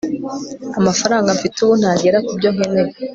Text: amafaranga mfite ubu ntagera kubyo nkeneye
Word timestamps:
amafaranga 0.79 1.35
mfite 1.37 1.57
ubu 1.61 1.73
ntagera 1.79 2.17
kubyo 2.27 2.49
nkeneye 2.55 2.93